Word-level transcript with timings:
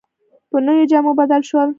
په 0.51 0.57
نویو 0.65 0.89
جامو 0.91 1.11
بدل 1.19 1.41
شول. 1.49 1.69